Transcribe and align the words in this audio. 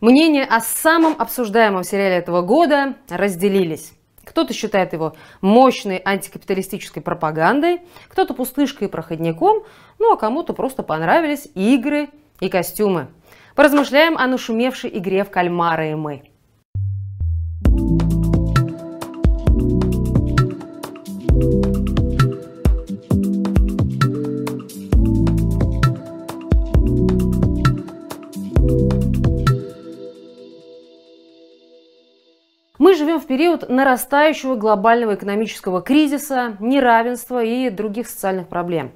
Мнения 0.00 0.44
о 0.44 0.60
самом 0.60 1.14
обсуждаемом 1.18 1.82
сериале 1.82 2.16
этого 2.16 2.42
года 2.42 2.96
разделились. 3.08 3.92
Кто-то 4.24 4.52
считает 4.52 4.92
его 4.92 5.16
мощной 5.40 6.02
антикапиталистической 6.04 7.00
пропагандой, 7.00 7.80
кто-то 8.08 8.34
пустышкой 8.34 8.88
и 8.88 8.90
проходником, 8.90 9.62
ну 9.98 10.12
а 10.12 10.16
кому-то 10.16 10.52
просто 10.52 10.82
понравились 10.82 11.48
игры 11.54 12.10
и 12.40 12.48
костюмы. 12.48 13.08
Поразмышляем 13.54 14.18
о 14.18 14.26
нашумевшей 14.26 14.90
игре 14.98 15.24
в 15.24 15.30
кальмара 15.30 15.90
и 15.90 15.94
мы. 15.94 16.24
Живем 33.16 33.24
в 33.24 33.28
период 33.28 33.68
нарастающего 33.70 34.56
глобального 34.56 35.14
экономического 35.14 35.80
кризиса, 35.80 36.56
неравенства 36.60 37.42
и 37.42 37.70
других 37.70 38.10
социальных 38.10 38.46
проблем. 38.46 38.92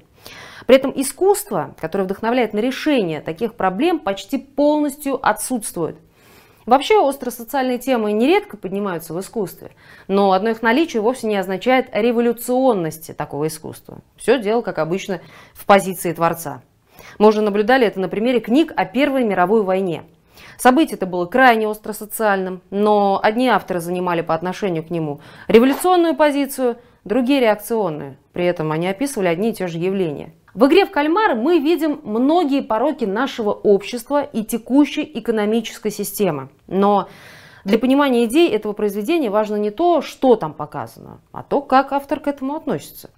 При 0.67 0.75
этом 0.75 0.93
искусство, 0.95 1.73
которое 1.79 2.03
вдохновляет 2.03 2.53
на 2.53 2.59
решение 2.59 3.21
таких 3.21 3.55
проблем, 3.55 3.97
почти 3.97 4.37
полностью 4.37 5.17
отсутствует. 5.27 5.97
Вообще 6.67 7.03
остросоциальные 7.03 7.79
темы 7.79 8.11
нередко 8.11 8.57
поднимаются 8.57 9.15
в 9.15 9.19
искусстве, 9.19 9.71
но 10.07 10.33
одно 10.33 10.51
их 10.51 10.61
наличие 10.61 11.01
вовсе 11.01 11.25
не 11.25 11.37
означает 11.37 11.89
революционности 11.91 13.13
такого 13.13 13.47
искусства. 13.47 14.01
Все 14.17 14.37
дело, 14.37 14.61
как 14.61 14.77
обычно, 14.77 15.19
в 15.53 15.65
позиции 15.65 16.13
творца. 16.13 16.61
Мы 17.17 17.27
уже 17.29 17.41
наблюдали 17.41 17.87
это 17.87 17.99
на 17.99 18.07
примере 18.07 18.39
книг 18.39 18.71
о 18.75 18.85
Первой 18.85 19.23
мировой 19.23 19.63
войне– 19.63 20.03
Событие 20.61 20.95
это 20.95 21.07
было 21.07 21.25
крайне 21.25 21.67
остросоциальным, 21.67 22.61
но 22.69 23.19
одни 23.23 23.47
авторы 23.47 23.79
занимали 23.79 24.21
по 24.21 24.35
отношению 24.35 24.83
к 24.83 24.91
нему 24.91 25.19
революционную 25.47 26.15
позицию, 26.15 26.77
другие 27.03 27.39
реакционную. 27.39 28.17
При 28.31 28.45
этом 28.45 28.71
они 28.71 28.87
описывали 28.87 29.27
одни 29.27 29.49
и 29.49 29.53
те 29.53 29.65
же 29.65 29.79
явления. 29.79 30.35
В 30.53 30.67
игре 30.67 30.85
в 30.85 30.91
кальмар 30.91 31.33
мы 31.33 31.57
видим 31.57 31.99
многие 32.03 32.61
пороки 32.61 33.05
нашего 33.05 33.49
общества 33.49 34.21
и 34.21 34.43
текущей 34.43 35.01
экономической 35.15 35.89
системы. 35.89 36.49
Но 36.67 37.07
для 37.63 37.79
понимания 37.79 38.25
идей 38.25 38.47
этого 38.51 38.73
произведения 38.73 39.31
важно 39.31 39.55
не 39.55 39.71
то, 39.71 40.03
что 40.03 40.35
там 40.35 40.53
показано, 40.53 41.21
а 41.31 41.41
то, 41.41 41.61
как 41.61 41.91
автор 41.91 42.19
к 42.19 42.27
этому 42.27 42.53
относится. 42.53 43.09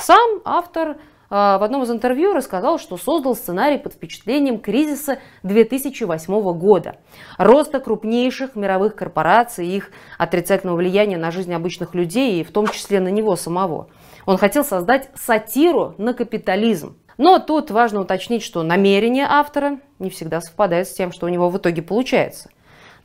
Сам 0.00 0.40
автор 0.44 0.96
в 1.30 1.62
одном 1.62 1.82
из 1.82 1.90
интервью 1.90 2.32
рассказал, 2.32 2.78
что 2.78 2.96
создал 2.96 3.34
сценарий 3.34 3.78
под 3.78 3.92
впечатлением 3.92 4.58
кризиса 4.58 5.18
2008 5.42 6.58
года, 6.58 6.96
роста 7.36 7.80
крупнейших 7.80 8.56
мировых 8.56 8.94
корпораций 8.94 9.66
и 9.66 9.76
их 9.76 9.90
отрицательного 10.16 10.76
влияния 10.76 11.18
на 11.18 11.30
жизнь 11.30 11.52
обычных 11.52 11.94
людей, 11.94 12.40
и 12.40 12.44
в 12.44 12.50
том 12.50 12.66
числе 12.68 13.00
на 13.00 13.08
него 13.08 13.36
самого. 13.36 13.88
Он 14.24 14.38
хотел 14.38 14.64
создать 14.64 15.10
сатиру 15.14 15.94
на 15.98 16.14
капитализм. 16.14 16.96
Но 17.18 17.40
тут 17.40 17.70
важно 17.70 18.00
уточнить, 18.00 18.42
что 18.42 18.62
намерение 18.62 19.26
автора 19.28 19.80
не 19.98 20.08
всегда 20.08 20.40
совпадает 20.40 20.86
с 20.86 20.94
тем, 20.94 21.12
что 21.12 21.26
у 21.26 21.28
него 21.28 21.50
в 21.50 21.58
итоге 21.58 21.82
получается. 21.82 22.48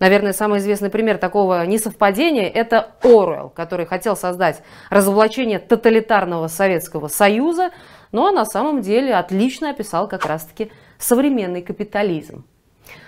Наверное, 0.03 0.33
самый 0.33 0.59
известный 0.59 0.89
пример 0.89 1.17
такого 1.17 1.65
несовпадения– 1.65 2.49
это 2.53 2.91
Оруэлл, 3.03 3.47
который 3.47 3.85
хотел 3.85 4.17
создать 4.17 4.61
разоблачение 4.89 5.59
тоталитарного 5.59 6.49
Советского 6.49 7.07
Союза, 7.07 7.71
но 8.11 8.29
на 8.31 8.43
самом 8.43 8.81
деле 8.81 9.15
отлично 9.15 9.69
описал 9.69 10.09
как 10.09 10.25
раз-таки 10.25 10.73
современный 10.99 11.61
капитализм. 11.61 12.43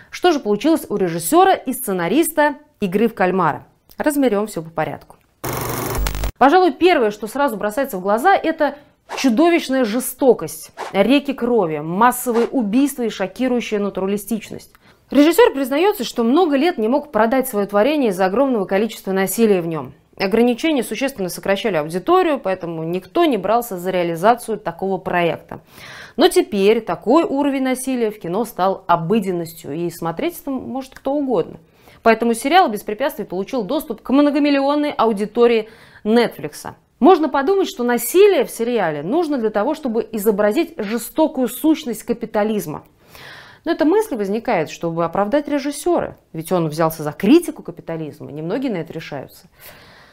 Что 0.10 0.32
же 0.32 0.40
получилось 0.40 0.86
у 0.88 0.96
режиссера 0.96 1.54
и 1.54 1.74
сценариста 1.74 2.56
«Игры 2.80 3.10
в 3.10 3.14
кальмара»? 3.14 3.66
Разберем 3.98 4.48
все 4.48 4.62
по 4.62 4.70
порядку. 4.70 5.18
Пожалуй, 6.38 6.72
первое, 6.72 7.12
что 7.12 7.28
сразу 7.28 7.58
бросается 7.58 7.98
в 7.98 8.02
глаза, 8.02 8.34
это 8.38 8.78
чудовищная 9.18 9.84
жестокость, 9.84 10.72
реки 10.94 11.34
крови, 11.34 11.80
массовые 11.80 12.48
убийства 12.48 13.04
и 13.04 13.10
шокирующая 13.10 13.80
натуралистичность. 13.80 14.72
Режиссер 15.12 15.54
признается, 15.54 16.04
что 16.04 16.24
много 16.24 16.56
лет 16.56 16.80
не 16.80 16.88
мог 16.88 17.12
продать 17.12 17.48
свое 17.48 17.68
творение 17.68 18.10
из-за 18.10 18.26
огромного 18.26 18.66
количества 18.66 19.12
насилия 19.12 19.62
в 19.62 19.68
нем. 19.68 19.94
Ограничения 20.18 20.84
существенно 20.84 21.30
сокращали 21.30 21.76
аудиторию, 21.76 22.40
поэтому 22.40 22.84
никто 22.84 23.26
не 23.26 23.38
брался 23.38 23.78
за 23.78 23.92
реализацию 23.92 24.58
такого 24.58 24.98
проекта. 24.98 25.60
Но 26.16 26.28
теперь 26.28 26.82
такой 26.82 27.24
уровень 27.24 27.62
насилия 27.62 28.10
в 28.10 28.20
кино 28.20 28.46
стал 28.46 28.84
обыденностью, 28.88 29.74
и 29.74 29.92
смотреть 29.92 30.40
это 30.42 30.50
может 30.50 30.96
кто 30.96 31.12
угодно. 31.12 31.60
Поэтому 32.02 32.34
сериал 32.34 32.70
без 32.70 32.82
препятствий 32.82 33.26
получил 33.26 33.64
доступ 33.64 34.02
к 34.02 34.10
многомиллионной 34.10 34.92
аудитории 34.92 35.70
Netflix. 36.04 36.74
Можно 37.00 37.30
подумать, 37.30 37.68
что 37.68 37.84
насилие 37.84 38.44
в 38.44 38.50
сериале 38.50 39.04
нужно 39.04 39.38
для 39.38 39.52
того, 39.52 39.76
чтобы 39.76 40.08
изобразить 40.14 40.74
жестокую 40.78 41.48
сущность 41.48 42.04
капитализма. 42.04 42.84
Но 43.66 43.72
эта 43.72 43.84
мысль 43.84 44.16
возникает, 44.16 44.70
чтобы 44.70 45.04
оправдать 45.04 45.48
режиссера, 45.48 46.16
ведь 46.34 46.52
он 46.52 46.68
взялся 46.68 47.04
за 47.04 47.12
критику 47.12 47.64
капитализма, 47.64 48.32
немногие 48.32 48.72
на 48.72 48.78
это 48.78 48.94
решаются. 48.94 49.48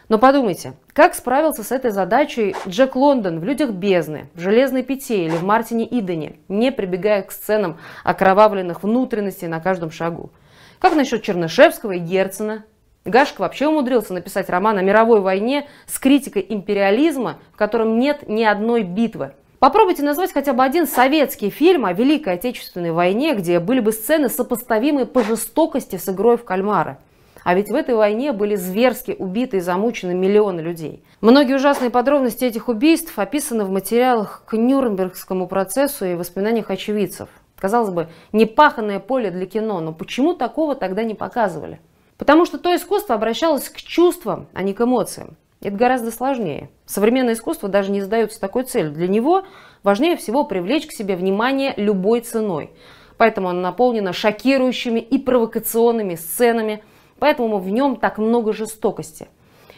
Но 0.08 0.18
подумайте, 0.18 0.72
как 0.94 1.14
справился 1.14 1.62
с 1.62 1.70
этой 1.70 1.90
задачей 1.90 2.56
Джек 2.66 2.96
Лондон 2.96 3.40
в 3.40 3.44
«Людях 3.44 3.70
бездны», 3.70 4.28
в 4.34 4.40
«Железной 4.40 4.82
пяте» 4.82 5.26
или 5.26 5.36
в 5.36 5.44
«Мартине 5.44 5.86
Идене», 5.98 6.36
не 6.48 6.72
прибегая 6.72 7.22
к 7.22 7.30
сценам 7.30 7.78
окровавленных 8.04 8.82
внутренностей 8.82 9.46
на 9.46 9.60
каждом 9.60 9.90
шагу? 9.90 10.30
Как 10.78 10.96
насчет 10.96 11.22
Чернышевского 11.22 11.92
и 11.92 11.98
Герцена? 11.98 12.64
Гашек 13.04 13.38
вообще 13.38 13.68
умудрился 13.68 14.14
написать 14.14 14.48
роман 14.48 14.78
о 14.78 14.82
мировой 14.82 15.20
войне 15.20 15.68
с 15.86 15.98
критикой 15.98 16.44
империализма, 16.48 17.38
в 17.52 17.56
котором 17.56 17.98
нет 17.98 18.28
ни 18.28 18.44
одной 18.44 18.82
битвы. 18.82 19.32
Попробуйте 19.62 20.02
назвать 20.02 20.32
хотя 20.32 20.54
бы 20.54 20.64
один 20.64 20.88
советский 20.88 21.48
фильм 21.48 21.86
о 21.86 21.92
Великой 21.92 22.34
Отечественной 22.34 22.90
войне, 22.90 23.32
где 23.32 23.60
были 23.60 23.78
бы 23.78 23.92
сцены, 23.92 24.28
сопоставимые 24.28 25.06
по 25.06 25.22
жестокости 25.22 25.94
с 25.94 26.08
игрой 26.08 26.36
в 26.36 26.42
кальмара. 26.44 26.98
А 27.44 27.54
ведь 27.54 27.70
в 27.70 27.74
этой 27.76 27.94
войне 27.94 28.32
были 28.32 28.56
зверски 28.56 29.14
убиты 29.16 29.58
и 29.58 29.60
замучены 29.60 30.14
миллионы 30.14 30.58
людей. 30.62 31.04
Многие 31.20 31.54
ужасные 31.54 31.90
подробности 31.90 32.44
этих 32.44 32.66
убийств 32.66 33.16
описаны 33.16 33.64
в 33.64 33.70
материалах 33.70 34.42
к 34.46 34.56
Нюрнбергскому 34.56 35.46
процессу 35.46 36.06
и 36.06 36.16
воспоминаниях 36.16 36.68
очевидцев. 36.68 37.28
Казалось 37.56 37.90
бы, 37.90 38.08
непаханное 38.32 38.98
поле 38.98 39.30
для 39.30 39.46
кино, 39.46 39.78
но 39.78 39.92
почему 39.92 40.34
такого 40.34 40.74
тогда 40.74 41.04
не 41.04 41.14
показывали? 41.14 41.80
Потому 42.18 42.46
что 42.46 42.58
то 42.58 42.74
искусство 42.74 43.14
обращалось 43.14 43.68
к 43.68 43.76
чувствам, 43.76 44.48
а 44.54 44.64
не 44.64 44.74
к 44.74 44.80
эмоциям. 44.80 45.36
Это 45.62 45.76
гораздо 45.76 46.10
сложнее. 46.10 46.70
Современное 46.86 47.34
искусство 47.34 47.68
даже 47.68 47.90
не 47.90 48.00
задается 48.00 48.40
такой 48.40 48.64
целью. 48.64 48.92
Для 48.92 49.08
него 49.08 49.44
важнее 49.82 50.16
всего 50.16 50.44
привлечь 50.44 50.86
к 50.86 50.92
себе 50.92 51.16
внимание 51.16 51.72
любой 51.76 52.20
ценой. 52.20 52.70
Поэтому 53.16 53.48
оно 53.48 53.60
наполнено 53.60 54.12
шокирующими 54.12 54.98
и 54.98 55.18
провокационными 55.18 56.16
сценами, 56.16 56.82
Поэтому 57.22 57.58
в 57.58 57.68
нем 57.68 57.94
так 57.94 58.18
много 58.18 58.52
жестокости. 58.52 59.28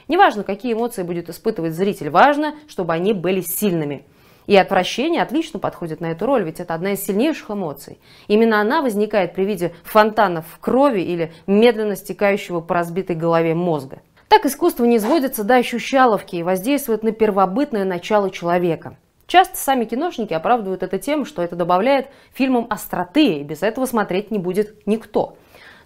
Неважно, 0.08 0.44
какие 0.44 0.72
эмоции 0.72 1.02
будет 1.02 1.28
испытывать 1.28 1.74
зритель, 1.74 2.08
важно, 2.08 2.54
чтобы 2.68 2.94
они 2.94 3.12
были 3.12 3.42
сильными. 3.42 4.06
И 4.46 4.56
отвращение 4.56 5.20
отлично 5.20 5.58
подходит 5.58 6.00
на 6.00 6.12
эту 6.12 6.24
роль, 6.24 6.42
ведь 6.42 6.58
это 6.58 6.72
одна 6.72 6.92
из 6.92 7.04
сильнейших 7.04 7.50
эмоций. 7.50 7.98
Именно 8.28 8.62
она 8.62 8.80
возникает 8.80 9.34
при 9.34 9.44
виде 9.44 9.74
фонтанов 9.84 10.46
крови 10.58 11.02
или 11.02 11.34
медленно 11.46 11.96
стекающего 11.96 12.60
по 12.60 12.76
разбитой 12.76 13.14
голове 13.14 13.54
мозга. 13.54 14.00
Так 14.28 14.46
искусство 14.46 14.84
не 14.84 14.98
сводится 14.98 15.44
до 15.44 15.56
ощущаловки 15.56 16.36
и 16.36 16.42
воздействует 16.42 17.02
на 17.02 17.12
первобытное 17.12 17.84
начало 17.84 18.30
человека. 18.30 18.96
Часто 19.26 19.56
сами 19.56 19.84
киношники 19.84 20.34
оправдывают 20.34 20.82
это 20.82 20.98
тем, 20.98 21.24
что 21.24 21.42
это 21.42 21.56
добавляет 21.56 22.08
фильмам 22.32 22.66
остроты, 22.68 23.38
и 23.38 23.42
без 23.42 23.62
этого 23.62 23.86
смотреть 23.86 24.30
не 24.30 24.38
будет 24.38 24.86
никто. 24.86 25.36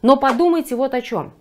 Но 0.02 0.16
подумайте 0.16 0.76
вот 0.76 0.94
о 0.94 1.00
чем. 1.00 1.32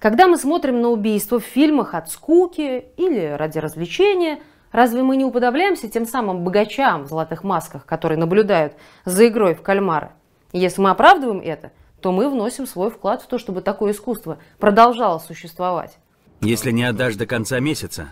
Когда 0.00 0.28
мы 0.28 0.38
смотрим 0.38 0.80
на 0.80 0.88
убийство 0.88 1.40
в 1.40 1.44
фильмах 1.44 1.94
от 1.94 2.10
скуки 2.10 2.86
или 2.96 3.34
ради 3.36 3.58
развлечения, 3.58 4.40
разве 4.72 5.02
мы 5.02 5.16
не 5.16 5.24
уподобляемся 5.24 5.88
тем 5.88 6.06
самым 6.06 6.44
богачам 6.44 7.04
в 7.04 7.08
золотых 7.08 7.44
масках, 7.44 7.86
которые 7.86 8.18
наблюдают 8.18 8.74
за 9.04 9.28
игрой 9.28 9.54
в 9.54 9.62
кальмара? 9.62 10.12
если 10.52 10.80
мы 10.80 10.90
оправдываем 10.90 11.40
это, 11.40 11.70
то 12.00 12.12
мы 12.12 12.30
вносим 12.30 12.66
свой 12.66 12.90
вклад 12.90 13.22
в 13.22 13.26
то, 13.26 13.38
чтобы 13.38 13.60
такое 13.60 13.92
искусство 13.92 14.38
продолжало 14.58 15.18
существовать. 15.18 15.98
Если 16.40 16.70
не 16.70 16.84
отдашь 16.84 17.16
до 17.16 17.26
конца 17.26 17.60
месяца, 17.60 18.08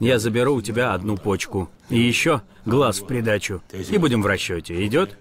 я 0.00 0.18
заберу 0.18 0.54
у 0.54 0.62
тебя 0.62 0.92
одну 0.92 1.16
почку. 1.16 1.68
И 1.88 1.98
еще 1.98 2.42
глаз 2.64 3.00
в 3.00 3.06
придачу. 3.06 3.62
И 3.72 3.98
будем 3.98 4.22
в 4.22 4.26
расчете. 4.26 4.84
Идет? 4.86 5.16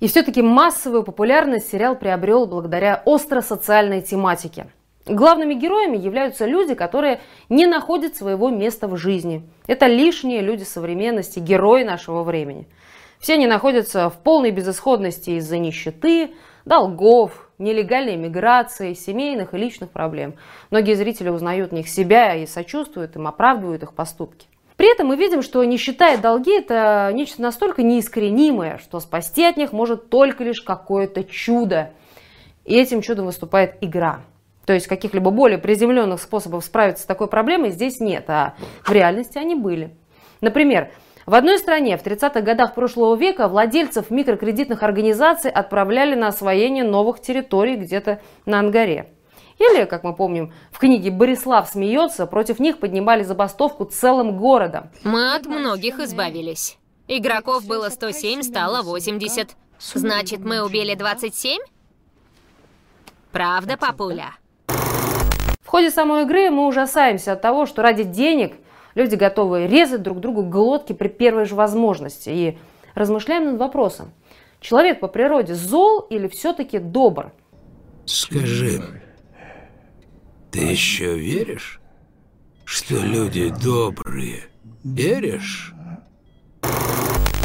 И 0.00 0.08
все-таки 0.08 0.42
массовую 0.42 1.04
популярность 1.04 1.70
сериал 1.70 1.94
приобрел 1.94 2.46
благодаря 2.46 3.02
остро-социальной 3.04 4.02
тематике. 4.02 4.66
Главными 5.06 5.54
героями 5.54 5.96
являются 5.96 6.44
люди, 6.44 6.74
которые 6.74 7.20
не 7.48 7.66
находят 7.66 8.16
своего 8.16 8.50
места 8.50 8.88
в 8.88 8.96
жизни. 8.96 9.48
Это 9.66 9.86
лишние 9.86 10.40
люди 10.40 10.64
современности, 10.64 11.38
герои 11.38 11.84
нашего 11.84 12.24
времени. 12.24 12.68
Все 13.20 13.34
они 13.34 13.46
находятся 13.46 14.10
в 14.10 14.18
полной 14.18 14.50
безысходности 14.50 15.30
из-за 15.30 15.58
нищеты, 15.58 16.34
долгов, 16.64 17.48
нелегальной 17.62 18.16
миграции, 18.16 18.92
семейных 18.94 19.54
и 19.54 19.58
личных 19.58 19.90
проблем. 19.90 20.34
Многие 20.70 20.94
зрители 20.94 21.28
узнают 21.28 21.70
в 21.70 21.74
них 21.74 21.88
себя 21.88 22.34
и 22.34 22.46
сочувствуют 22.46 23.16
им, 23.16 23.26
оправдывают 23.26 23.82
их 23.82 23.94
поступки. 23.94 24.46
При 24.76 24.90
этом 24.90 25.06
мы 25.06 25.16
видим, 25.16 25.42
что 25.42 25.62
нищета 25.64 26.14
и 26.14 26.16
долги– 26.16 26.58
это 26.58 27.10
нечто 27.14 27.40
настолько 27.40 27.82
неискоренимое, 27.82 28.78
что 28.78 29.00
спасти 29.00 29.44
от 29.44 29.56
них 29.56 29.72
может 29.72 30.08
только 30.08 30.44
лишь 30.44 30.60
какое-то 30.60 31.24
чудо. 31.24 31.90
И 32.64 32.74
этим 32.74 33.00
чудом 33.00 33.26
выступает 33.26 33.76
игра. 33.80 34.20
То 34.66 34.72
есть 34.72 34.86
каких-либо 34.86 35.30
более 35.30 35.58
приземленных 35.58 36.20
способов 36.20 36.64
справиться 36.64 37.04
с 37.04 37.06
такой 37.06 37.26
проблемой 37.26 37.70
здесь 37.70 38.00
нет, 38.00 38.24
а 38.28 38.54
в 38.84 38.92
реальности 38.92 39.38
они 39.38 39.54
были. 39.54 39.90
Например, 40.40 40.90
в 41.26 41.34
одной 41.34 41.58
стране 41.58 41.96
в 41.96 42.04
30-х 42.04 42.40
годах 42.40 42.74
прошлого 42.74 43.14
века 43.16 43.48
владельцев 43.48 44.10
микрокредитных 44.10 44.82
организаций 44.82 45.50
отправляли 45.50 46.14
на 46.14 46.28
освоение 46.28 46.84
новых 46.84 47.20
территорий 47.20 47.76
где-то 47.76 48.20
на 48.44 48.58
Ангаре. 48.58 49.12
Или, 49.58 49.84
как 49.84 50.02
мы 50.02 50.14
помним, 50.14 50.52
в 50.72 50.78
книге 50.78 51.10
«Борислав 51.10 51.68
смеется» 51.68 52.26
против 52.26 52.58
них 52.58 52.78
поднимали 52.78 53.22
забастовку 53.22 53.84
целым 53.84 54.36
городом. 54.36 54.90
Мы 55.04 55.34
от 55.34 55.46
многих 55.46 56.00
избавились. 56.00 56.78
Игроков 57.06 57.66
было 57.66 57.88
107, 57.88 58.42
стало 58.42 58.82
80. 58.82 59.50
Значит, 59.94 60.40
мы 60.40 60.64
убили 60.64 60.94
27? 60.94 61.60
Правда, 63.30 63.76
папуля? 63.76 64.32
В 64.66 65.68
ходе 65.68 65.90
самой 65.90 66.24
игры 66.24 66.50
мы 66.50 66.66
ужасаемся 66.66 67.32
от 67.32 67.42
того, 67.42 67.66
что 67.66 67.82
ради 67.82 68.02
денег 68.02 68.54
люди 68.94 69.14
готовы 69.14 69.66
резать 69.66 70.02
друг 70.02 70.20
другу 70.20 70.42
глотки 70.42 70.92
при 70.92 71.08
первой 71.08 71.44
же 71.44 71.54
возможности. 71.54 72.30
И 72.30 72.58
размышляем 72.94 73.44
над 73.44 73.58
вопросом. 73.58 74.12
Человек 74.60 75.00
по 75.00 75.08
природе 75.08 75.54
зол 75.54 76.00
или 76.00 76.28
все-таки 76.28 76.78
добр? 76.78 77.32
Скажи, 78.04 78.82
ты 80.50 80.60
еще 80.60 81.18
веришь, 81.18 81.80
что 82.64 82.96
люди 82.96 83.52
добрые? 83.62 84.44
Веришь? 84.84 85.74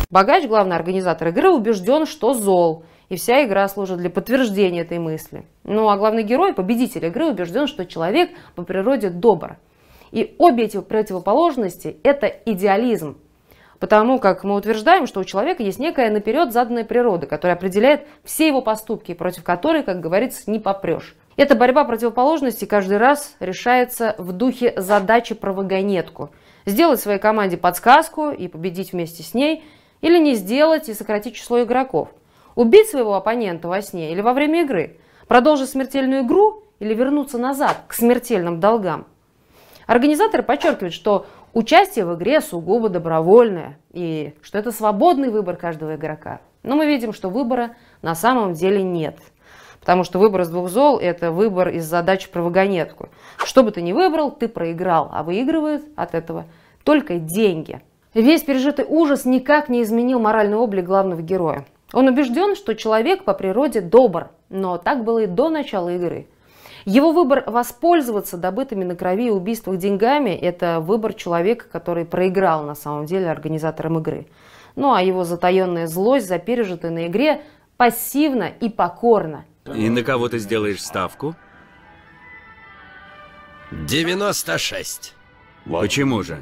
Богач, 0.09 0.47
главный 0.47 0.75
организатор 0.75 1.29
игры, 1.29 1.49
убежден, 1.49 2.05
что 2.05 2.33
зол– 2.33 2.83
и 3.09 3.15
вся 3.15 3.45
игра 3.45 3.67
служит 3.69 3.97
для 3.97 4.09
подтверждения 4.09 4.81
этой 4.81 4.99
мысли. 4.99 5.45
Ну 5.63 5.89
а 5.89 5.97
главный 5.97 6.23
герой, 6.23 6.53
победитель 6.53 7.05
игры, 7.05 7.27
убежден, 7.27 7.67
что 7.67 7.85
человек 7.85 8.31
по 8.55 8.63
природе 8.63 9.09
добр. 9.09 9.57
И 10.11 10.35
обе 10.37 10.65
эти 10.65 10.79
противоположности– 10.79 11.97
это 12.03 12.27
идеализм. 12.27 13.17
Потому 13.79 14.19
как 14.19 14.43
мы 14.43 14.55
утверждаем, 14.55 15.05
что 15.05 15.19
у 15.19 15.23
человека 15.23 15.61
есть 15.61 15.77
некая 15.77 16.09
наперед 16.09 16.51
заданная 16.51 16.83
природа, 16.83 17.27
которая 17.27 17.55
определяет 17.55 18.07
все 18.23 18.47
его 18.47 18.61
поступки, 18.61 19.13
против 19.13 19.43
которой, 19.43 19.83
как 19.83 19.99
говорится, 19.99 20.49
не 20.49 20.59
попрешь. 20.59 21.15
Эта 21.35 21.53
борьба 21.53 21.83
противоположностей 21.83 22.65
каждый 22.65 22.97
раз 22.97 23.35
решается 23.39 24.15
в 24.17 24.31
духе 24.31 24.73
задачи 24.77 25.35
про 25.35 25.53
вагонетку. 25.53 26.31
Сделать 26.65 26.99
своей 26.99 27.19
команде 27.19 27.57
подсказку 27.57 28.31
и 28.31 28.47
победить 28.47 28.93
вместе 28.93 29.21
с 29.21 29.33
ней, 29.35 29.63
или 30.01 30.17
не 30.17 30.33
сделать 30.33 30.89
и 30.89 30.93
сократить 30.93 31.35
число 31.35 31.61
игроков– 31.63 32.09
Убить 32.57 32.89
своего 32.89 33.13
оппонента 33.13 33.67
во 33.67 33.83
сне 33.83 34.11
или 34.11 34.19
во 34.19 34.33
время 34.33 34.63
игры? 34.63 34.97
Продолжить 35.27 35.69
смертельную 35.69 36.23
игру 36.23 36.63
или 36.79 36.95
вернуться 36.95 37.37
назад 37.37 37.83
к 37.87 37.93
смертельным 37.93 38.59
долгам? 38.59 39.05
Организаторы 39.87 40.43
подчеркивают, 40.43 40.93
что 40.93 41.25
участие 41.53 42.05
в 42.05 42.15
игре 42.15 42.41
сугубо 42.41 42.89
добровольное 42.89 43.79
и 43.91 44.33
что 44.41 44.59
это 44.59 44.71
свободный 44.71 45.29
выбор 45.29 45.55
каждого 45.55 45.95
игрока. 45.95 46.41
Но 46.61 46.75
мы 46.75 46.85
видим, 46.85 47.13
что 47.13 47.29
выбора 47.29 47.71
на 48.01 48.13
самом 48.13 48.53
деле 48.53 48.83
нет. 48.83 49.17
Потому 49.79 50.03
что 50.03 50.19
выбор 50.19 50.41
из 50.41 50.49
двух 50.49 50.69
зол– 50.69 50.99
это 51.01 51.31
выбор 51.31 51.69
из 51.69 51.85
задачи 51.85 52.29
про 52.29 52.41
вагонетку. 52.41 53.07
Что 53.37 53.63
бы 53.63 53.71
ты 53.71 53.81
ни 53.81 53.93
выбрал, 53.93 54.31
ты 54.31 54.49
проиграл, 54.49 55.09
а 55.13 55.23
выигрывают 55.23 55.85
от 55.95 56.13
этого 56.13 56.45
только 56.83 57.19
деньги. 57.19 57.81
Весь 58.13 58.43
пережитый 58.43 58.85
ужас 58.87 59.23
никак 59.23 59.69
не 59.69 59.83
изменил 59.83 60.19
моральный 60.19 60.57
облик 60.57 60.85
главного 60.85 61.21
героя. 61.21 61.65
Он 61.93 62.07
убежден, 62.07 62.55
что 62.55 62.75
человек 62.75 63.23
по 63.23 63.33
природе 63.33 63.79
добр, 63.79 64.29
но 64.49 64.77
так 64.77 65.05
было 65.05 65.19
и 65.19 65.27
до 65.27 65.49
начала 65.49 65.95
игры. 65.95 66.27
Его 66.87 67.11
выбор 67.11 67.43
воспользоваться 67.45 68.37
добытыми 68.37 68.85
на 68.85 68.95
крови 68.95 69.27
и 69.27 69.29
убийствах 69.29 69.77
деньгами– 69.77 70.29
это 70.41 70.79
выбор 70.79 71.13
человека, 71.13 71.65
который 71.69 72.05
проиграл 72.05 72.63
на 72.63 72.75
самом 72.75 73.05
деле 73.05 73.29
организаторам 73.29 73.99
игры. 73.99 74.27
Ну 74.77 74.93
а 74.93 75.01
его 75.01 75.25
затаенная 75.25 75.87
злость 75.87 76.29
за 76.29 76.39
пережитое 76.39 76.91
на 76.91 77.07
игре 77.07 77.41
пассивна 77.75 78.45
и 78.61 78.69
покорна. 78.69 79.43
И 79.65 79.89
на 79.89 80.01
кого 80.01 80.29
ты 80.29 80.39
сделаешь 80.39 80.81
ставку? 80.81 81.35
96. 83.71 85.13
Почему 85.69 86.23
же? 86.23 86.41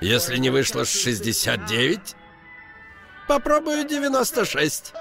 Если 0.00 0.38
не 0.38 0.48
вышло 0.48 0.86
69, 0.86 2.16
Попробую 3.28 3.86
96. 3.86 4.94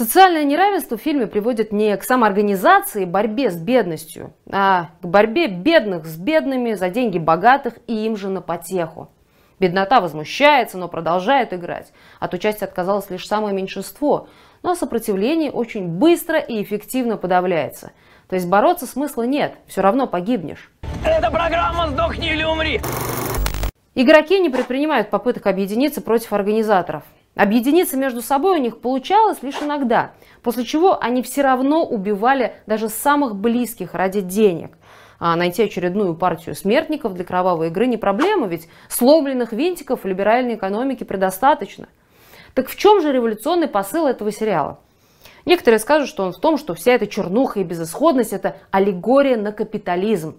Социальное 0.00 0.44
неравенство 0.44 0.96
в 0.96 1.02
фильме 1.02 1.26
приводит 1.26 1.72
не 1.72 1.94
к 1.94 2.04
самоорганизации 2.04 3.02
и 3.02 3.04
борьбе 3.04 3.50
с 3.50 3.56
бедностью, 3.58 4.32
а 4.50 4.92
к 5.02 5.04
борьбе 5.04 5.46
бедных 5.46 6.06
с 6.06 6.16
бедными 6.16 6.72
за 6.72 6.88
деньги 6.88 7.18
богатых 7.18 7.74
и 7.86 8.06
им 8.06 8.16
же 8.16 8.30
на 8.30 8.40
потеху. 8.40 9.10
Беднота 9.58 10.00
возмущается, 10.00 10.78
но 10.78 10.88
продолжает 10.88 11.52
играть. 11.52 11.92
От 12.18 12.32
участия 12.32 12.64
отказалось 12.64 13.10
лишь 13.10 13.28
самое 13.28 13.54
меньшинство, 13.54 14.28
но 14.62 14.74
сопротивление 14.74 15.50
очень 15.50 15.86
быстро 15.86 16.38
и 16.38 16.62
эффективно 16.62 17.18
подавляется. 17.18 17.92
То 18.30 18.36
есть 18.36 18.48
бороться 18.48 18.86
смысла 18.86 19.24
нет, 19.24 19.52
все 19.66 19.82
равно 19.82 20.06
погибнешь. 20.06 20.72
Это 21.04 21.30
программа 21.30 21.88
«Сдохни 21.88 22.32
или 22.32 22.42
умри». 22.42 22.80
Игроки 23.94 24.40
не 24.40 24.48
предпринимают 24.48 25.10
попыток 25.10 25.46
объединиться 25.46 26.00
против 26.00 26.32
организаторов. 26.32 27.02
Объединиться 27.40 27.96
между 27.96 28.20
собой 28.20 28.58
у 28.58 28.60
них 28.60 28.82
получалось 28.82 29.38
лишь 29.40 29.62
иногда, 29.62 30.10
после 30.42 30.62
чего 30.62 31.02
они 31.02 31.22
все 31.22 31.40
равно 31.40 31.86
убивали 31.86 32.52
даже 32.66 32.90
самых 32.90 33.34
близких 33.34 33.94
ради 33.94 34.20
денег. 34.20 34.76
А 35.18 35.34
найти 35.36 35.62
очередную 35.62 36.14
партию 36.16 36.54
смертников 36.54 37.14
для 37.14 37.24
кровавой 37.24 37.68
игры 37.68 37.86
не 37.86 37.96
проблема, 37.96 38.46
ведь 38.46 38.68
сломленных 38.90 39.54
винтиков 39.54 40.04
либеральной 40.04 40.56
экономике 40.56 41.06
предостаточно. 41.06 41.88
Так 42.52 42.68
в 42.68 42.76
чем 42.76 43.00
же 43.00 43.10
революционный 43.10 43.68
посыл 43.68 44.06
этого 44.06 44.30
сериала? 44.32 44.78
Некоторые 45.46 45.78
скажут, 45.78 46.10
что 46.10 46.24
он 46.24 46.34
в 46.34 46.40
том, 46.40 46.58
что 46.58 46.74
вся 46.74 46.92
эта 46.92 47.06
чернуха 47.06 47.60
и 47.60 47.64
безысходность– 47.64 48.32
это 48.34 48.58
аллегория 48.70 49.38
на 49.38 49.52
капитализм. 49.52 50.36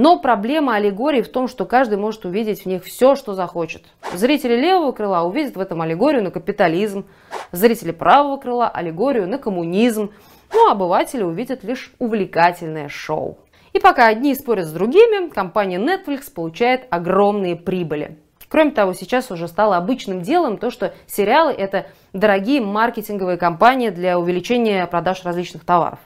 Но 0.00 0.16
проблема 0.20 0.76
аллегории 0.76 1.22
в 1.22 1.28
том, 1.28 1.48
что 1.48 1.64
каждый 1.64 1.98
может 1.98 2.24
увидеть 2.24 2.62
в 2.62 2.66
них 2.66 2.84
все, 2.84 3.16
что 3.16 3.34
захочет. 3.34 3.82
Зрители 4.14 4.54
левого 4.54 4.92
крыла 4.92 5.24
увидят 5.24 5.56
в 5.56 5.60
этом 5.60 5.82
аллегорию 5.82 6.22
на 6.22 6.30
капитализм, 6.30 7.04
зрители 7.50 7.90
правого 7.90 8.36
крыла– 8.36 8.68
аллегорию 8.72 9.26
на 9.26 9.38
коммунизм, 9.38 10.12
ну 10.52 10.68
а 10.68 10.72
обыватели 10.74 11.24
увидят 11.24 11.64
лишь 11.64 11.92
увлекательное 11.98 12.88
шоу. 12.88 13.38
И 13.72 13.80
пока 13.80 14.06
одни 14.06 14.36
спорят 14.36 14.66
с 14.66 14.70
другими, 14.70 15.30
компания 15.30 15.80
Netflix 15.80 16.32
получает 16.32 16.86
огромные 16.90 17.56
прибыли. 17.56 18.18
Кроме 18.48 18.70
того, 18.70 18.92
сейчас 18.92 19.32
уже 19.32 19.48
стало 19.48 19.76
обычным 19.76 20.22
делом 20.22 20.58
то, 20.58 20.70
что 20.70 20.94
сериалы– 21.08 21.50
это 21.58 21.88
дорогие 22.12 22.60
маркетинговые 22.60 23.36
кампании 23.36 23.90
для 23.90 24.16
увеличения 24.16 24.86
продаж 24.86 25.24
различных 25.24 25.64
товаров. 25.64 25.98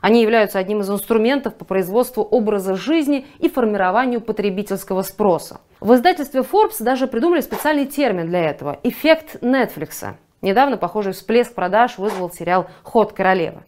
Они 0.00 0.22
являются 0.22 0.58
одним 0.58 0.80
из 0.80 0.90
инструментов 0.90 1.54
по 1.54 1.64
производству 1.64 2.22
образа 2.22 2.74
жизни 2.74 3.26
и 3.38 3.48
формированию 3.48 4.20
потребительского 4.20 5.02
спроса. 5.02 5.60
В 5.80 5.94
издательстве 5.94 6.40
Forbes 6.40 6.76
даже 6.80 7.06
придумали 7.06 7.40
специальный 7.40 7.86
термин 7.86 8.26
для 8.26 8.44
этого– 8.50 8.78
эффект 8.82 9.36
Netflix. 9.42 10.14
Недавно 10.42 10.78
похожий 10.78 11.12
всплеск 11.12 11.54
продаж 11.54 11.98
вызвал 11.98 12.30
сериал 12.30 12.66
«Ход 12.82 13.12
королевы». 13.12 13.62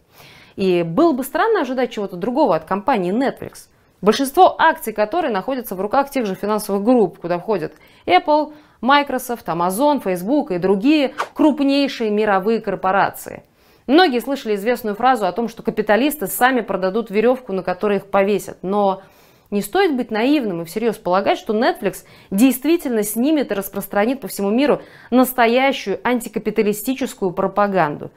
И 0.57 0.83
было 0.83 1.13
бы 1.13 1.23
странно 1.23 1.63
ожидать 1.63 1.91
чего-то 1.91 2.17
другого 2.17 2.57
от 2.57 2.65
компании 2.65 3.13
Netflix, 3.13 3.69
большинство 4.01 4.55
акций 4.59 4.93
которой 4.93 5.31
находятся 5.31 5.75
в 5.75 5.81
руках 5.81 6.11
тех 6.11 6.27
же 6.27 6.35
финансовых 6.35 6.83
групп, 6.83 7.19
куда 7.19 7.39
входят 7.39 7.73
Apple, 8.07 8.55
Microsoft, 8.81 9.47
Amazon, 9.49 10.03
Facebook 10.03 10.51
и 10.51 10.59
другие 10.59 11.15
крупнейшие 11.35 12.11
мировые 12.11 12.61
корпорации– 12.61 13.43
Многие 13.87 14.21
слышали 14.21 14.55
известную 14.55 14.95
фразу 14.95 15.27
о 15.27 15.33
том, 15.33 15.49
что 15.49 15.63
капиталисты 15.63 16.27
сами 16.27 16.61
продадут 16.61 17.11
веревку, 17.11 17.53
на 17.53 17.63
которой 17.63 17.99
их 17.99 18.07
повесят. 18.07 18.59
Но 18.63 19.03
не 19.51 19.61
стоит 19.61 19.95
быть 19.97 20.11
наивным 20.11 20.63
и 20.63 20.65
всерьез 20.65 20.97
полагать, 20.97 21.39
что 21.39 21.53
Netflix 21.53 22.05
действительно 22.31 23.03
снимет 23.03 23.51
и 23.51 23.55
распространит 23.55 24.21
по 24.21 24.29
всему 24.29 24.51
миру 24.51 24.81
настоящую 25.11 26.01
антикапиталистическую 26.05 27.33
пропаганду. 27.33 28.11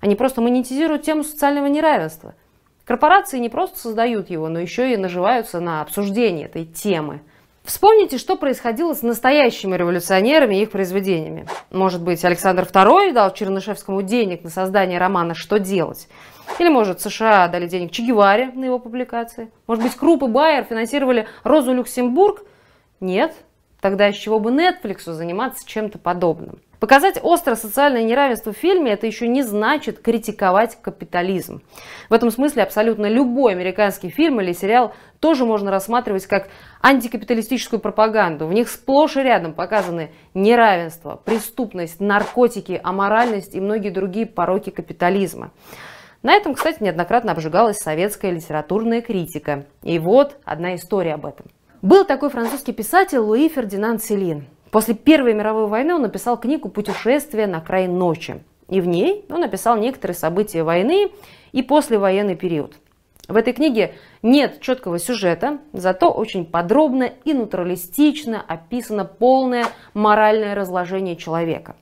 Они 0.00 0.16
просто 0.16 0.40
монетизируют 0.40 1.02
тему 1.02 1.22
социального 1.22 1.66
неравенства. 1.66 2.34
Корпорации 2.84 3.38
не 3.38 3.48
просто 3.48 3.78
создают 3.78 4.28
его, 4.28 4.48
но 4.48 4.58
еще 4.58 4.92
и 4.92 4.96
наживаются 4.96 5.60
на 5.60 5.80
обсуждении 5.80 6.44
этой 6.44 6.66
темы. 6.66 7.22
Вспомните, 7.64 8.18
что 8.18 8.36
происходило 8.36 8.92
с 8.92 9.02
настоящими 9.02 9.76
революционерами 9.76 10.56
и 10.56 10.62
их 10.62 10.70
произведениями. 10.72 11.46
Может 11.70 12.02
быть, 12.02 12.24
Александр 12.24 12.64
II 12.64 13.12
дал 13.12 13.32
Чернышевскому 13.32 14.02
денег 14.02 14.42
на 14.42 14.50
создание 14.50 14.98
романа 14.98 15.34
«Что 15.34 15.58
делать?» 15.58 16.08
Или, 16.58 16.68
может, 16.68 17.00
США 17.00 17.48
дали 17.48 17.66
денег 17.66 17.92
Че 17.92 18.02
Геваре 18.02 18.50
на 18.52 18.64
его 18.64 18.78
публикации? 18.78 19.50
Может 19.66 19.84
быть, 19.84 19.94
Круп 19.94 20.24
и 20.24 20.26
Байер 20.26 20.64
финансировали 20.64 21.26
Розу 21.44 21.72
Люксембург? 21.72 22.42
Нет. 23.00 23.34
Тогда 23.80 24.08
из 24.08 24.16
чего 24.16 24.38
бы 24.38 24.50
Netflix 24.50 25.10
заниматься 25.10 25.66
чем-то 25.66 25.98
подобным? 25.98 26.60
Показать 26.82 27.20
острое 27.22 27.54
социальное 27.54 28.02
неравенство 28.02 28.52
в 28.52 28.56
фильме– 28.56 28.90
это 28.94 29.06
еще 29.06 29.28
не 29.28 29.44
значит 29.44 30.00
критиковать 30.00 30.76
капитализм. 30.82 31.62
В 32.10 32.12
этом 32.12 32.32
смысле 32.32 32.64
абсолютно 32.64 33.06
любой 33.06 33.52
американский 33.52 34.10
фильм 34.10 34.40
или 34.40 34.52
сериал 34.52 34.92
тоже 35.20 35.44
можно 35.44 35.70
рассматривать 35.70 36.26
как 36.26 36.48
антикапиталистическую 36.80 37.78
пропаганду. 37.78 38.48
В 38.48 38.52
них 38.52 38.68
сплошь 38.68 39.16
и 39.16 39.22
рядом 39.22 39.52
показаны 39.52 40.10
неравенство, 40.34 41.20
преступность, 41.24 42.00
наркотики, 42.00 42.80
аморальность 42.82 43.54
и 43.54 43.60
многие 43.60 43.90
другие 43.90 44.26
пороки 44.26 44.70
капитализма. 44.70 45.52
На 46.24 46.32
этом, 46.32 46.52
кстати, 46.52 46.82
неоднократно 46.82 47.30
обжигалась 47.30 47.78
советская 47.78 48.32
литературная 48.32 49.02
критика. 49.02 49.66
И 49.84 50.00
вот 50.00 50.36
одна 50.44 50.74
история 50.74 51.14
об 51.14 51.26
этом. 51.26 51.46
Был 51.80 52.04
такой 52.04 52.30
французский 52.30 52.72
писатель 52.72 53.18
Луи 53.18 53.48
Фердинанд 53.48 54.02
Селин. 54.02 54.46
После 54.72 54.94
Первой 54.94 55.34
мировой 55.34 55.66
войны 55.66 55.94
он 55.94 56.00
написал 56.00 56.40
книгу 56.40 56.70
«Путешествие 56.70 57.46
на 57.46 57.60
край 57.60 57.88
ночи». 57.88 58.42
И 58.70 58.80
в 58.80 58.86
ней 58.86 59.26
он 59.28 59.44
описал 59.44 59.76
некоторые 59.76 60.16
события 60.16 60.62
войны 60.62 61.12
и 61.52 61.62
послевоенный 61.62 62.36
период. 62.36 62.76
В 63.28 63.36
этой 63.36 63.52
книге 63.52 63.94
нет 64.22 64.62
четкого 64.62 64.98
сюжета, 64.98 65.58
зато 65.74 66.10
очень 66.10 66.46
подробно 66.46 67.10
и 67.24 67.34
натуралистично 67.34 68.42
описано 68.48 69.04
полное 69.04 69.66
моральное 69.92 70.54
разложение 70.54 71.16
человека. 71.16 71.76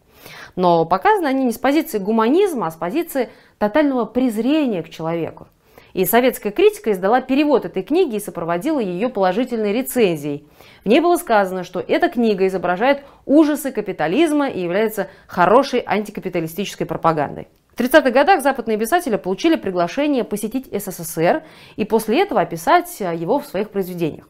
Но 0.57 0.85
показаны 0.85 1.29
они 1.29 1.45
не 1.45 1.53
с 1.53 1.59
позиции 1.59 1.99
гуманизма, 1.99 2.67
а 2.67 2.71
с 2.73 2.75
позиции 2.75 3.29
тотального 3.59 4.05
презрения 4.05 4.83
к 4.83 4.91
человеку. 4.91 5.47
И 5.93 6.05
советская 6.05 6.53
критика 6.53 6.93
издала 6.93 7.21
перевод 7.21 7.65
этой 7.65 7.83
книги 7.83 8.17
и 8.17 8.21
сопроводила 8.21 8.81
ее 8.81 9.09
положительной 9.09 9.73
рецензией. 9.73 10.47
В 10.85 10.89
ней 10.89 11.01
было 11.01 11.17
сказано, 11.17 11.65
что 11.65 11.81
эта 11.81 12.09
книга 12.09 12.47
изображает 12.47 13.03
ужасы 13.27 13.73
капитализма 13.73 14.49
и 14.49 14.61
является 14.61 15.09
хорошей 15.27 15.83
антикапиталистической 15.85 16.87
пропагандой. 16.87 17.49
В 17.75 17.81
30-х 17.81 18.11
годах 18.11 18.43
западные 18.43 18.77
писатели 18.77 19.17
получили 19.17 19.57
приглашение 19.57 20.25
посетить 20.25 20.69
СССР 20.71 21.43
и 21.77 21.85
после 21.85 22.23
этого 22.23 22.41
описать 22.41 23.01
его 23.01 23.39
в 23.39 23.47
своих 23.47 23.71
произведениях. 23.71 24.27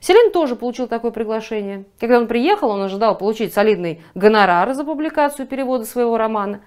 Селин 0.00 0.30
тоже 0.32 0.56
получил 0.56 0.86
такое 0.86 1.10
приглашение. 1.10 1.84
Когда 1.98 2.18
он 2.18 2.26
приехал, 2.26 2.70
он 2.70 2.82
ожидал 2.82 3.18
получить 3.18 3.52
солидный 3.52 4.02
гонорар 4.14 4.72
за 4.72 4.84
публикацию 4.84 5.46
перевода 5.46 5.84
своего 5.84 6.16
романа. 6.16 6.60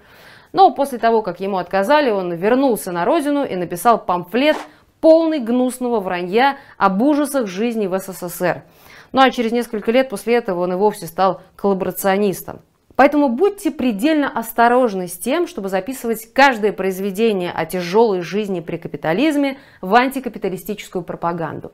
Но 0.52 0.70
после 0.72 0.98
того, 0.98 1.22
как 1.22 1.40
ему 1.40 1.58
отказали, 1.58 2.10
он 2.10 2.32
вернулся 2.32 2.92
на 2.92 3.04
родину 3.04 3.44
и 3.44 3.54
написал 3.56 3.98
памфлет, 3.98 4.56
полный 5.00 5.38
гнусного 5.38 6.00
вранья 6.00 6.58
об 6.76 7.00
ужасах 7.02 7.46
жизни 7.46 7.86
в 7.86 7.98
СССР. 7.98 8.64
Ну 9.12 9.20
а 9.20 9.30
через 9.30 9.52
несколько 9.52 9.90
лет 9.90 10.08
после 10.08 10.34
этого 10.34 10.62
он 10.62 10.72
и 10.72 10.76
вовсе 10.76 11.06
стал 11.06 11.40
коллаборационистом. 11.56 12.60
Поэтому 12.96 13.28
будьте 13.28 13.70
предельно 13.70 14.28
осторожны 14.28 15.06
с 15.06 15.16
тем, 15.16 15.46
чтобы 15.46 15.68
записывать 15.68 16.32
каждое 16.32 16.72
произведение 16.72 17.52
о 17.52 17.64
тяжелой 17.64 18.22
жизни 18.22 18.58
при 18.58 18.76
капитализме 18.76 19.56
в 19.80 19.94
антикапиталистическую 19.94 21.04
пропаганду. 21.04 21.72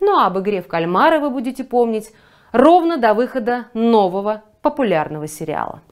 Ну 0.00 0.16
а 0.16 0.26
об 0.26 0.38
игре 0.38 0.62
в 0.62 0.68
кальмары 0.68 1.20
вы 1.20 1.28
будете 1.28 1.62
помнить 1.62 2.10
ровно 2.52 2.96
до 2.96 3.12
выхода 3.12 3.66
нового 3.74 4.44
популярного 4.62 5.28
сериала. 5.28 5.82